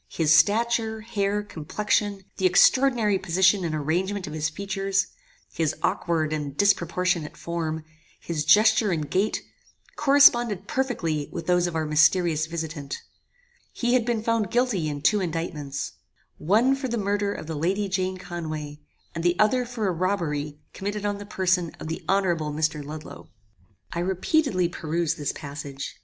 [0.09, 5.05] His stature, hair, complexion, the extraordinary position and arrangement of his features,
[5.53, 7.85] his aukward and disproportionate form,
[8.19, 9.43] his gesture and gait,
[9.97, 12.97] corresponded perfectly with those of our mysterious visitant.
[13.71, 15.91] He had been found guilty in two indictments.
[16.39, 18.79] One for the murder of the Lady Jane Conway,
[19.13, 22.83] and the other for a robbery committed on the person of the honorable Mr.
[22.83, 23.29] Ludloe.
[23.93, 25.95] "I repeatedly perused this passage.